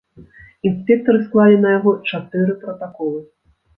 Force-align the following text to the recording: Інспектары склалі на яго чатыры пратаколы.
Інспектары 0.69 1.19
склалі 1.27 1.59
на 1.65 1.73
яго 1.77 1.91
чатыры 2.13 2.59
пратаколы. 2.63 3.19